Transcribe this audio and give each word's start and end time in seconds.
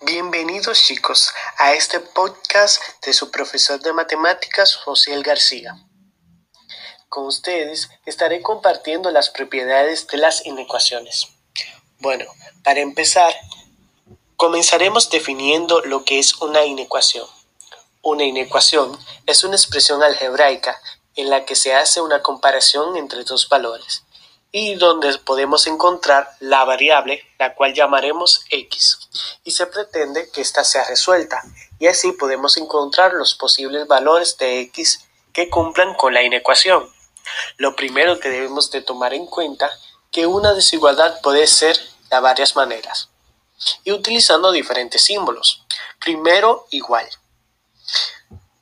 Bienvenidos 0.00 0.84
chicos 0.84 1.34
a 1.56 1.72
este 1.72 1.98
podcast 1.98 2.80
de 3.04 3.12
su 3.12 3.32
profesor 3.32 3.80
de 3.80 3.92
matemáticas 3.92 4.76
José 4.76 5.20
García. 5.22 5.74
Con 7.08 7.26
ustedes 7.26 7.90
estaré 8.06 8.40
compartiendo 8.40 9.10
las 9.10 9.28
propiedades 9.30 10.06
de 10.06 10.18
las 10.18 10.46
inecuaciones. 10.46 11.26
Bueno, 11.98 12.26
para 12.62 12.78
empezar, 12.78 13.34
comenzaremos 14.36 15.10
definiendo 15.10 15.80
lo 15.80 16.04
que 16.04 16.20
es 16.20 16.40
una 16.40 16.64
inecuación. 16.64 17.26
Una 18.00 18.22
inecuación 18.22 18.96
es 19.26 19.42
una 19.42 19.56
expresión 19.56 20.04
algebraica 20.04 20.80
en 21.16 21.28
la 21.28 21.44
que 21.44 21.56
se 21.56 21.74
hace 21.74 22.00
una 22.00 22.22
comparación 22.22 22.96
entre 22.96 23.24
dos 23.24 23.48
valores 23.48 24.04
y 24.52 24.76
donde 24.76 25.18
podemos 25.18 25.66
encontrar 25.66 26.30
la 26.38 26.64
variable, 26.64 27.24
la 27.38 27.56
cual 27.56 27.74
llamaremos 27.74 28.44
x, 28.50 28.97
y 29.48 29.50
se 29.50 29.66
pretende 29.66 30.30
que 30.30 30.42
ésta 30.42 30.62
sea 30.62 30.84
resuelta, 30.84 31.42
y 31.78 31.86
así 31.86 32.12
podemos 32.12 32.58
encontrar 32.58 33.14
los 33.14 33.34
posibles 33.34 33.86
valores 33.86 34.36
de 34.36 34.60
x 34.60 35.06
que 35.32 35.48
cumplan 35.48 35.94
con 35.94 36.12
la 36.12 36.22
inecuación. 36.22 36.86
Lo 37.56 37.74
primero 37.74 38.20
que 38.20 38.28
debemos 38.28 38.70
de 38.70 38.82
tomar 38.82 39.14
en 39.14 39.24
cuenta 39.24 39.70
que 40.10 40.26
una 40.26 40.52
desigualdad 40.52 41.22
puede 41.22 41.46
ser 41.46 41.78
de 42.10 42.20
varias 42.20 42.56
maneras 42.56 43.08
y 43.84 43.92
utilizando 43.92 44.52
diferentes 44.52 45.02
símbolos. 45.02 45.64
Primero, 45.98 46.66
igual, 46.68 47.08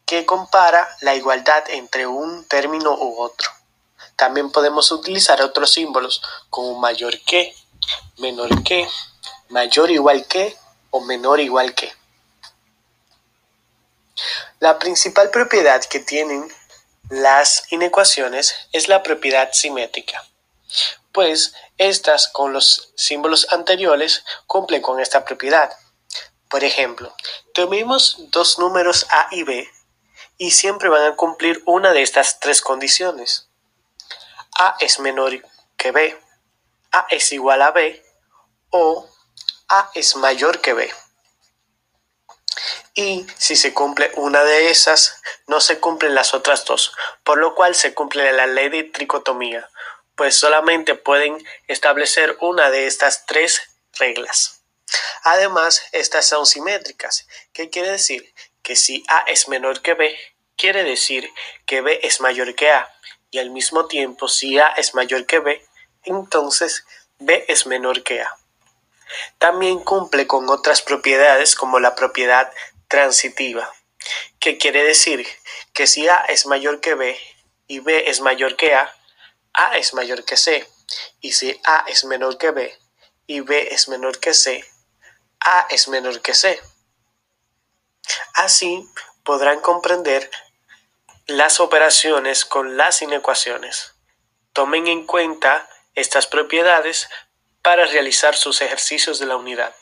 que 0.04 0.24
compara 0.24 0.88
la 1.00 1.16
igualdad 1.16 1.64
entre 1.68 2.06
un 2.06 2.44
término 2.44 2.94
u 2.94 3.22
otro. 3.22 3.50
También 4.14 4.52
podemos 4.52 4.92
utilizar 4.92 5.42
otros 5.42 5.72
símbolos 5.72 6.22
como 6.48 6.78
mayor 6.78 7.18
que, 7.22 7.56
menor 8.18 8.62
que, 8.62 8.88
mayor 9.48 9.90
igual 9.90 10.26
que 10.26 10.56
o 10.96 11.00
menor 11.00 11.40
igual 11.40 11.74
que. 11.74 11.92
La 14.60 14.78
principal 14.78 15.30
propiedad 15.30 15.84
que 15.84 16.00
tienen 16.00 16.50
las 17.10 17.70
inecuaciones 17.70 18.54
es 18.72 18.88
la 18.88 19.02
propiedad 19.02 19.52
simétrica, 19.52 20.24
pues 21.12 21.54
estas 21.76 22.28
con 22.28 22.54
los 22.54 22.92
símbolos 22.96 23.46
anteriores 23.52 24.24
cumplen 24.46 24.80
con 24.80 24.98
esta 24.98 25.24
propiedad. 25.24 25.70
Por 26.48 26.64
ejemplo, 26.64 27.14
tomemos 27.52 28.30
dos 28.30 28.58
números 28.58 29.06
a 29.10 29.28
y 29.32 29.42
b 29.42 29.68
y 30.38 30.50
siempre 30.50 30.88
van 30.88 31.12
a 31.12 31.16
cumplir 31.16 31.62
una 31.66 31.92
de 31.92 32.02
estas 32.02 32.40
tres 32.40 32.62
condiciones. 32.62 33.48
A 34.58 34.76
es 34.80 34.98
menor 34.98 35.32
que 35.76 35.92
B, 35.92 36.18
A 36.92 37.06
es 37.10 37.32
igual 37.32 37.60
a 37.60 37.70
B 37.72 38.02
o 38.70 39.06
A 39.68 39.90
es 39.94 40.16
mayor 40.16 40.60
que 40.60 40.74
B. 40.74 40.92
Y 42.94 43.26
si 43.36 43.56
se 43.56 43.74
cumple 43.74 44.10
una 44.14 44.44
de 44.44 44.70
esas, 44.70 45.20
no 45.46 45.60
se 45.60 45.80
cumplen 45.80 46.14
las 46.14 46.34
otras 46.34 46.64
dos, 46.64 46.94
por 47.24 47.38
lo 47.38 47.54
cual 47.54 47.74
se 47.74 47.92
cumple 47.92 48.32
la 48.32 48.46
ley 48.46 48.68
de 48.68 48.84
tricotomía, 48.84 49.68
pues 50.14 50.38
solamente 50.38 50.94
pueden 50.94 51.44
establecer 51.66 52.36
una 52.40 52.70
de 52.70 52.86
estas 52.86 53.26
tres 53.26 53.60
reglas. 53.98 54.62
Además, 55.24 55.82
estas 55.92 56.26
son 56.26 56.46
simétricas, 56.46 57.26
¿qué 57.52 57.68
quiere 57.68 57.90
decir? 57.90 58.32
Que 58.62 58.76
si 58.76 59.04
A 59.08 59.24
es 59.26 59.48
menor 59.48 59.82
que 59.82 59.94
B, 59.94 60.16
quiere 60.56 60.84
decir 60.84 61.28
que 61.66 61.80
B 61.80 62.00
es 62.02 62.20
mayor 62.20 62.54
que 62.54 62.70
A, 62.70 62.90
y 63.30 63.38
al 63.38 63.50
mismo 63.50 63.86
tiempo 63.86 64.28
si 64.28 64.58
A 64.58 64.68
es 64.68 64.94
mayor 64.94 65.26
que 65.26 65.40
B, 65.40 65.62
entonces 66.04 66.84
B 67.18 67.44
es 67.48 67.66
menor 67.66 68.02
que 68.04 68.22
A. 68.22 68.38
También 69.46 69.78
cumple 69.78 70.26
con 70.26 70.50
otras 70.50 70.82
propiedades 70.82 71.54
como 71.54 71.78
la 71.78 71.94
propiedad 71.94 72.52
transitiva, 72.88 73.72
que 74.40 74.58
quiere 74.58 74.82
decir 74.82 75.24
que 75.72 75.86
si 75.86 76.08
A 76.08 76.16
es 76.26 76.46
mayor 76.46 76.80
que 76.80 76.96
B 76.96 77.16
y 77.68 77.78
B 77.78 78.10
es 78.10 78.20
mayor 78.20 78.56
que 78.56 78.74
A, 78.74 78.92
A 79.52 79.78
es 79.78 79.94
mayor 79.94 80.24
que 80.24 80.36
C, 80.36 80.68
y 81.20 81.30
si 81.30 81.60
A 81.64 81.84
es 81.86 82.04
menor 82.04 82.38
que 82.38 82.50
B 82.50 82.76
y 83.28 83.38
B 83.38 83.68
es 83.70 83.86
menor 83.86 84.18
que 84.18 84.34
C, 84.34 84.64
A 85.38 85.68
es 85.70 85.86
menor 85.86 86.20
que 86.22 86.34
C. 86.34 86.60
Así 88.34 88.84
podrán 89.22 89.60
comprender 89.60 90.28
las 91.28 91.60
operaciones 91.60 92.44
con 92.44 92.76
las 92.76 93.00
inecuaciones. 93.00 93.94
Tomen 94.52 94.88
en 94.88 95.06
cuenta 95.06 95.68
estas 95.94 96.26
propiedades 96.26 97.08
para 97.66 97.84
realizar 97.84 98.36
sus 98.36 98.62
ejercicios 98.62 99.18
de 99.18 99.26
la 99.26 99.34
unidad. 99.34 99.74